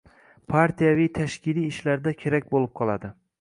Partiyaviy-tashkiliy 0.53 1.67
ishlarda 1.73 2.15
kerak 2.25 2.51
bo‘lib 2.55 2.75
qoladi. 2.81 3.13